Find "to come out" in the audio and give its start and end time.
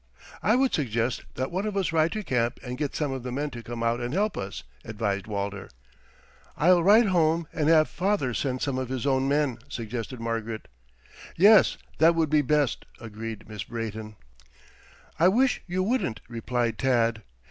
3.51-3.99